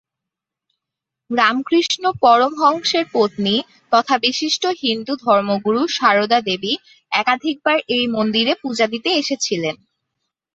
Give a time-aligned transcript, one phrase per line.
[1.29, 3.55] রামকৃষ্ণ পরমহংসের পত্নী
[3.91, 6.73] তথা বিশিষ্ট হিন্দু ধর্মগুরু সারদা দেবী
[7.11, 9.75] একাধিকবার এই মন্দিরে পূজা দিতে এসেছিলেন।